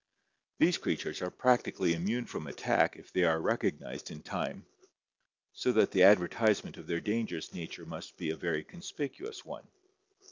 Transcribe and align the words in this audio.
These 0.57 0.79
creatures 0.79 1.21
are 1.21 1.29
practically 1.29 1.93
im 1.93 2.05
mune 2.05 2.25
from 2.25 2.47
attack 2.47 2.95
if 2.95 3.13
they 3.13 3.21
are 3.23 3.39
recognized 3.39 4.09
in 4.09 4.23
time, 4.23 4.65
so 5.53 5.71
that 5.73 5.91
the 5.91 6.01
adver 6.01 6.27
tisement 6.27 6.77
of 6.77 6.87
their 6.87 6.99
dangerous 7.01 7.53
nature 7.53 7.85
must 7.85 8.17
be 8.17 8.31
a 8.31 8.35
very 8.35 8.63
conspicuous 8.63 9.45
one. 9.45 9.67